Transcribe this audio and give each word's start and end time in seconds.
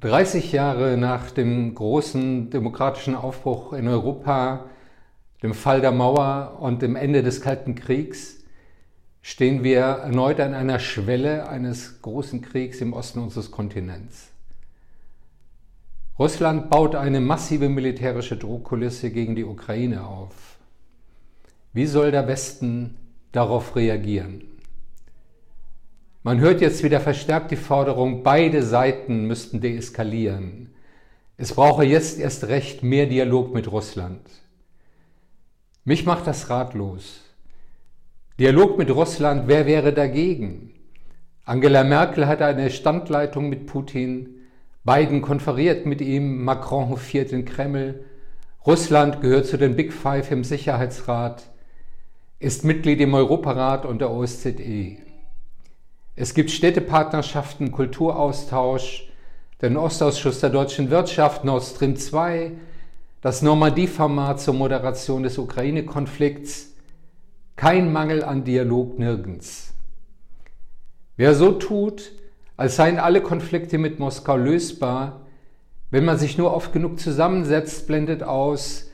30 0.00 0.52
Jahre 0.52 0.96
nach 0.96 1.30
dem 1.30 1.74
großen 1.74 2.50
demokratischen 2.50 3.14
Aufbruch 3.14 3.72
in 3.72 3.88
Europa, 3.88 4.66
dem 5.42 5.54
Fall 5.54 5.80
der 5.80 5.92
Mauer 5.92 6.58
und 6.60 6.82
dem 6.82 6.96
Ende 6.96 7.22
des 7.22 7.40
Kalten 7.40 7.74
Kriegs 7.74 8.44
stehen 9.22 9.64
wir 9.64 9.80
erneut 9.80 10.40
an 10.40 10.52
einer 10.52 10.78
Schwelle 10.78 11.48
eines 11.48 12.02
großen 12.02 12.42
Kriegs 12.42 12.80
im 12.80 12.92
Osten 12.92 13.20
unseres 13.20 13.50
Kontinents. 13.50 14.30
Russland 16.18 16.70
baut 16.70 16.94
eine 16.94 17.20
massive 17.20 17.68
militärische 17.68 18.36
Drohkulisse 18.36 19.10
gegen 19.10 19.34
die 19.34 19.44
Ukraine 19.44 20.06
auf. 20.06 20.58
Wie 21.72 21.86
soll 21.86 22.10
der 22.10 22.28
Westen 22.28 22.96
darauf 23.32 23.74
reagieren? 23.74 24.44
Man 26.26 26.40
hört 26.40 26.62
jetzt 26.62 26.82
wieder 26.82 27.00
verstärkt 27.00 27.50
die 27.50 27.56
Forderung, 27.56 28.22
beide 28.22 28.62
Seiten 28.62 29.26
müssten 29.26 29.60
deeskalieren. 29.60 30.74
Es 31.36 31.52
brauche 31.52 31.84
jetzt 31.84 32.18
erst 32.18 32.48
recht 32.48 32.82
mehr 32.82 33.04
Dialog 33.04 33.52
mit 33.52 33.70
Russland. 33.70 34.22
Mich 35.84 36.06
macht 36.06 36.26
das 36.26 36.48
ratlos. 36.48 37.20
Dialog 38.40 38.78
mit 38.78 38.90
Russland, 38.90 39.48
wer 39.48 39.66
wäre 39.66 39.92
dagegen? 39.92 40.72
Angela 41.44 41.84
Merkel 41.84 42.26
hatte 42.26 42.46
eine 42.46 42.70
Standleitung 42.70 43.50
mit 43.50 43.66
Putin, 43.66 44.46
Biden 44.82 45.20
konferiert 45.20 45.84
mit 45.84 46.00
ihm, 46.00 46.42
Macron 46.42 46.88
hofiert 46.88 47.32
den 47.32 47.44
Kreml, 47.44 48.02
Russland 48.66 49.20
gehört 49.20 49.44
zu 49.44 49.58
den 49.58 49.76
Big 49.76 49.92
Five 49.92 50.30
im 50.30 50.42
Sicherheitsrat, 50.42 51.50
ist 52.38 52.64
Mitglied 52.64 53.02
im 53.02 53.12
Europarat 53.12 53.84
und 53.84 53.98
der 53.98 54.10
OSZE. 54.10 55.04
Es 56.16 56.32
gibt 56.32 56.52
Städtepartnerschaften, 56.52 57.72
Kulturaustausch, 57.72 59.08
den 59.60 59.76
Ostausschuss 59.76 60.38
der 60.38 60.50
deutschen 60.50 60.90
Wirtschaft, 60.90 61.44
Nord 61.44 61.64
Stream 61.64 61.96
2, 61.96 62.52
das 63.20 63.42
Normandie-Format 63.42 64.40
zur 64.40 64.54
Moderation 64.54 65.24
des 65.24 65.38
Ukraine-Konflikts. 65.38 66.74
Kein 67.56 67.92
Mangel 67.92 68.22
an 68.22 68.44
Dialog 68.44 68.96
nirgends. 68.96 69.74
Wer 71.16 71.34
so 71.34 71.50
tut, 71.50 72.12
als 72.56 72.76
seien 72.76 72.98
alle 72.98 73.20
Konflikte 73.20 73.78
mit 73.78 73.98
Moskau 73.98 74.36
lösbar, 74.36 75.22
wenn 75.90 76.04
man 76.04 76.18
sich 76.18 76.38
nur 76.38 76.54
oft 76.54 76.72
genug 76.72 77.00
zusammensetzt, 77.00 77.88
blendet 77.88 78.22
aus, 78.22 78.90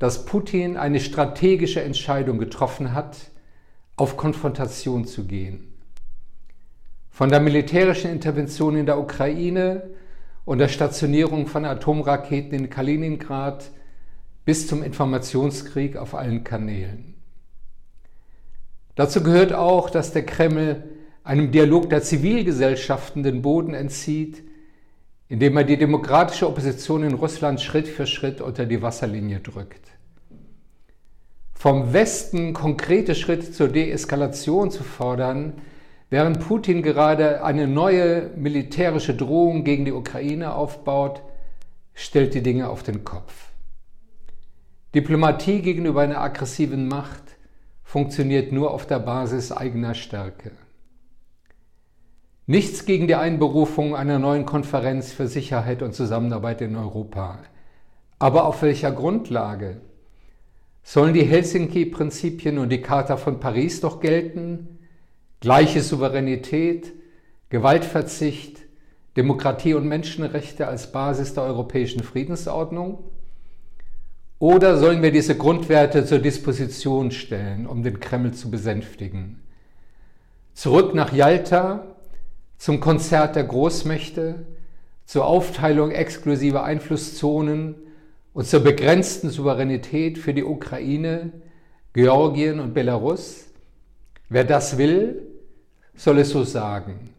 dass 0.00 0.24
Putin 0.24 0.76
eine 0.76 0.98
strategische 0.98 1.82
Entscheidung 1.82 2.38
getroffen 2.38 2.94
hat, 2.94 3.16
auf 3.94 4.16
Konfrontation 4.16 5.04
zu 5.04 5.24
gehen. 5.24 5.73
Von 7.14 7.30
der 7.30 7.38
militärischen 7.38 8.10
Intervention 8.10 8.76
in 8.76 8.86
der 8.86 8.98
Ukraine 8.98 9.84
und 10.44 10.58
der 10.58 10.66
Stationierung 10.66 11.46
von 11.46 11.64
Atomraketen 11.64 12.58
in 12.58 12.70
Kaliningrad 12.70 13.70
bis 14.44 14.66
zum 14.66 14.82
Informationskrieg 14.82 15.96
auf 15.96 16.16
allen 16.16 16.42
Kanälen. 16.42 17.14
Dazu 18.96 19.22
gehört 19.22 19.52
auch, 19.52 19.90
dass 19.90 20.12
der 20.12 20.26
Kreml 20.26 20.82
einem 21.22 21.52
Dialog 21.52 21.88
der 21.88 22.02
Zivilgesellschaften 22.02 23.22
den 23.22 23.42
Boden 23.42 23.74
entzieht, 23.74 24.42
indem 25.28 25.56
er 25.56 25.62
die 25.62 25.76
demokratische 25.76 26.48
Opposition 26.48 27.04
in 27.04 27.14
Russland 27.14 27.60
Schritt 27.60 27.86
für 27.86 28.08
Schritt 28.08 28.40
unter 28.40 28.66
die 28.66 28.82
Wasserlinie 28.82 29.38
drückt. 29.38 29.86
Vom 31.54 31.92
Westen 31.92 32.54
konkrete 32.54 33.14
Schritte 33.14 33.52
zur 33.52 33.68
Deeskalation 33.68 34.72
zu 34.72 34.82
fordern, 34.82 35.52
Während 36.10 36.40
Putin 36.40 36.82
gerade 36.82 37.44
eine 37.44 37.66
neue 37.66 38.30
militärische 38.36 39.14
Drohung 39.14 39.64
gegen 39.64 39.84
die 39.84 39.92
Ukraine 39.92 40.54
aufbaut, 40.54 41.22
stellt 41.94 42.34
die 42.34 42.42
Dinge 42.42 42.68
auf 42.68 42.82
den 42.82 43.04
Kopf. 43.04 43.50
Diplomatie 44.94 45.60
gegenüber 45.60 46.02
einer 46.02 46.20
aggressiven 46.20 46.86
Macht 46.86 47.22
funktioniert 47.82 48.52
nur 48.52 48.70
auf 48.72 48.86
der 48.86 48.98
Basis 48.98 49.50
eigener 49.50 49.94
Stärke. 49.94 50.52
Nichts 52.46 52.84
gegen 52.84 53.06
die 53.06 53.14
Einberufung 53.14 53.96
einer 53.96 54.18
neuen 54.18 54.44
Konferenz 54.44 55.12
für 55.12 55.28
Sicherheit 55.28 55.80
und 55.82 55.94
Zusammenarbeit 55.94 56.60
in 56.60 56.76
Europa. 56.76 57.38
Aber 58.18 58.44
auf 58.44 58.62
welcher 58.62 58.92
Grundlage? 58.92 59.80
Sollen 60.82 61.14
die 61.14 61.24
Helsinki-Prinzipien 61.24 62.58
und 62.58 62.68
die 62.68 62.82
Charta 62.82 63.16
von 63.16 63.40
Paris 63.40 63.80
doch 63.80 64.00
gelten? 64.00 64.73
Gleiche 65.44 65.82
Souveränität, 65.82 66.94
Gewaltverzicht, 67.50 68.62
Demokratie 69.14 69.74
und 69.74 69.86
Menschenrechte 69.86 70.66
als 70.66 70.90
Basis 70.90 71.34
der 71.34 71.42
europäischen 71.42 72.02
Friedensordnung? 72.02 73.04
Oder 74.38 74.78
sollen 74.78 75.02
wir 75.02 75.12
diese 75.12 75.36
Grundwerte 75.36 76.06
zur 76.06 76.20
Disposition 76.20 77.10
stellen, 77.10 77.66
um 77.66 77.82
den 77.82 78.00
Kreml 78.00 78.32
zu 78.32 78.50
besänftigen? 78.50 79.42
Zurück 80.54 80.94
nach 80.94 81.12
Jalta, 81.12 81.94
zum 82.56 82.80
Konzert 82.80 83.36
der 83.36 83.44
Großmächte, 83.44 84.46
zur 85.04 85.26
Aufteilung 85.26 85.90
exklusiver 85.90 86.64
Einflusszonen 86.64 87.74
und 88.32 88.46
zur 88.46 88.60
begrenzten 88.60 89.28
Souveränität 89.28 90.16
für 90.16 90.32
die 90.32 90.44
Ukraine, 90.44 91.32
Georgien 91.92 92.60
und 92.60 92.72
Belarus? 92.72 93.44
Wer 94.30 94.44
das 94.44 94.78
will, 94.78 95.33
soll 95.96 96.18
es 96.18 96.30
so 96.30 96.44
sagen. 96.44 97.10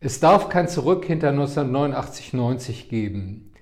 Es 0.00 0.20
darf 0.20 0.48
kein 0.48 0.68
Zurück 0.68 1.04
hinter 1.04 1.30
1989-90 1.30 2.88
geben, 2.88 3.52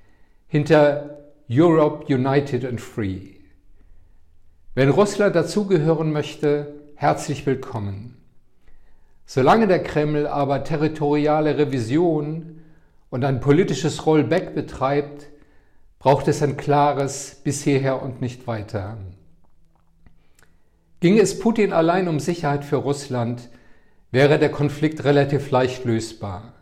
hinter 0.46 1.32
Europe 1.48 2.12
United 2.12 2.64
and 2.64 2.80
Free. 2.80 3.34
Wenn 4.74 4.88
Russland 4.88 5.36
dazugehören 5.36 6.12
möchte, 6.12 6.74
herzlich 6.96 7.46
willkommen. 7.46 8.16
Solange 9.26 9.66
der 9.66 9.82
Kreml 9.82 10.26
aber 10.26 10.64
territoriale 10.64 11.56
Revision 11.56 12.60
und 13.10 13.24
ein 13.24 13.40
politisches 13.40 14.04
Rollback 14.04 14.54
betreibt, 14.54 15.28
braucht 15.98 16.28
es 16.28 16.42
ein 16.42 16.56
klares 16.56 17.40
bis 17.44 17.62
hierher 17.62 18.02
und 18.02 18.20
nicht 18.20 18.46
weiter. 18.46 18.98
Ginge 21.04 21.20
es 21.20 21.38
Putin 21.38 21.74
allein 21.74 22.08
um 22.08 22.18
Sicherheit 22.18 22.64
für 22.64 22.76
Russland, 22.76 23.50
wäre 24.10 24.38
der 24.38 24.50
Konflikt 24.50 25.04
relativ 25.04 25.50
leicht 25.50 25.84
lösbar. 25.84 26.54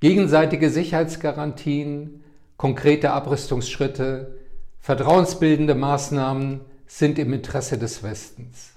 Gegenseitige 0.00 0.68
Sicherheitsgarantien, 0.68 2.24
konkrete 2.56 3.12
Abrüstungsschritte, 3.12 4.36
vertrauensbildende 4.80 5.76
Maßnahmen 5.76 6.62
sind 6.88 7.20
im 7.20 7.32
Interesse 7.32 7.78
des 7.78 8.02
Westens. 8.02 8.72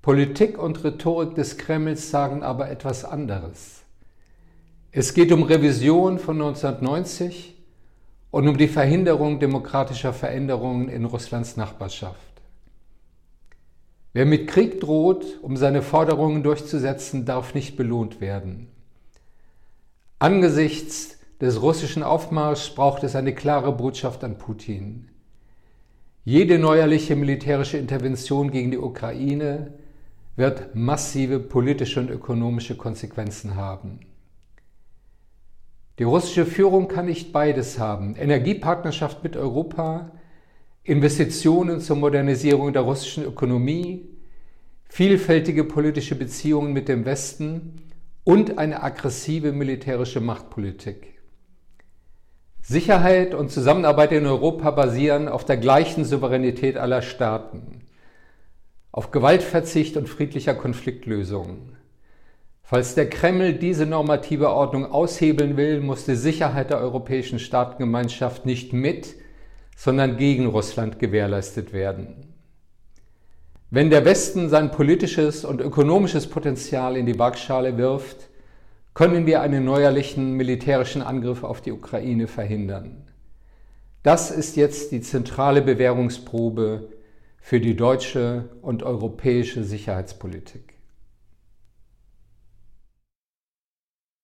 Politik 0.00 0.56
und 0.56 0.84
Rhetorik 0.84 1.34
des 1.34 1.58
Kremls 1.58 2.12
sagen 2.12 2.44
aber 2.44 2.70
etwas 2.70 3.04
anderes. 3.04 3.82
Es 4.92 5.12
geht 5.12 5.32
um 5.32 5.42
Revision 5.42 6.20
von 6.20 6.36
1990 6.36 7.56
und 8.30 8.46
um 8.46 8.56
die 8.56 8.68
Verhinderung 8.68 9.40
demokratischer 9.40 10.12
Veränderungen 10.12 10.88
in 10.88 11.04
Russlands 11.04 11.56
Nachbarschaft. 11.56 12.27
Wer 14.18 14.26
mit 14.26 14.48
Krieg 14.48 14.80
droht, 14.80 15.38
um 15.42 15.56
seine 15.56 15.80
Forderungen 15.80 16.42
durchzusetzen, 16.42 17.24
darf 17.24 17.54
nicht 17.54 17.76
belohnt 17.76 18.20
werden. 18.20 18.66
Angesichts 20.18 21.20
des 21.40 21.62
russischen 21.62 22.02
Aufmarschs 22.02 22.74
braucht 22.74 23.04
es 23.04 23.14
eine 23.14 23.32
klare 23.32 23.70
Botschaft 23.70 24.24
an 24.24 24.36
Putin. 24.36 25.08
Jede 26.24 26.58
neuerliche 26.58 27.14
militärische 27.14 27.78
Intervention 27.78 28.50
gegen 28.50 28.72
die 28.72 28.78
Ukraine 28.78 29.74
wird 30.34 30.74
massive 30.74 31.38
politische 31.38 32.00
und 32.00 32.10
ökonomische 32.10 32.76
Konsequenzen 32.76 33.54
haben. 33.54 34.00
Die 36.00 36.02
russische 36.02 36.44
Führung 36.44 36.88
kann 36.88 37.06
nicht 37.06 37.32
beides 37.32 37.78
haben. 37.78 38.16
Energiepartnerschaft 38.16 39.22
mit 39.22 39.36
Europa 39.36 40.10
Investitionen 40.88 41.82
zur 41.82 41.96
Modernisierung 41.96 42.72
der 42.72 42.80
russischen 42.80 43.22
Ökonomie, 43.22 44.08
vielfältige 44.88 45.64
politische 45.64 46.14
Beziehungen 46.14 46.72
mit 46.72 46.88
dem 46.88 47.04
Westen 47.04 47.92
und 48.24 48.56
eine 48.56 48.82
aggressive 48.82 49.52
militärische 49.52 50.22
Machtpolitik. 50.22 51.18
Sicherheit 52.62 53.34
und 53.34 53.50
Zusammenarbeit 53.50 54.12
in 54.12 54.24
Europa 54.24 54.70
basieren 54.70 55.28
auf 55.28 55.44
der 55.44 55.58
gleichen 55.58 56.06
Souveränität 56.06 56.78
aller 56.78 57.02
Staaten, 57.02 57.82
auf 58.90 59.10
Gewaltverzicht 59.10 59.98
und 59.98 60.08
friedlicher 60.08 60.54
Konfliktlösung. 60.54 61.76
Falls 62.62 62.94
der 62.94 63.10
Kreml 63.10 63.52
diese 63.52 63.84
normative 63.84 64.48
Ordnung 64.48 64.86
aushebeln 64.86 65.58
will, 65.58 65.82
muss 65.82 66.06
die 66.06 66.16
Sicherheit 66.16 66.70
der 66.70 66.80
europäischen 66.80 67.38
Staatengemeinschaft 67.38 68.46
nicht 68.46 68.72
mit, 68.72 69.16
sondern 69.78 70.16
gegen 70.16 70.46
Russland 70.46 70.98
gewährleistet 70.98 71.72
werden. 71.72 72.34
Wenn 73.70 73.90
der 73.90 74.04
Westen 74.04 74.48
sein 74.48 74.72
politisches 74.72 75.44
und 75.44 75.60
ökonomisches 75.60 76.26
Potenzial 76.26 76.96
in 76.96 77.06
die 77.06 77.16
Waagschale 77.16 77.78
wirft, 77.78 78.28
können 78.92 79.24
wir 79.24 79.40
einen 79.40 79.64
neuerlichen 79.64 80.32
militärischen 80.32 81.00
Angriff 81.00 81.44
auf 81.44 81.60
die 81.60 81.70
Ukraine 81.70 82.26
verhindern. 82.26 83.06
Das 84.02 84.32
ist 84.32 84.56
jetzt 84.56 84.90
die 84.90 85.00
zentrale 85.00 85.62
Bewährungsprobe 85.62 86.88
für 87.38 87.60
die 87.60 87.76
deutsche 87.76 88.48
und 88.62 88.82
europäische 88.82 89.62
Sicherheitspolitik. 89.62 90.74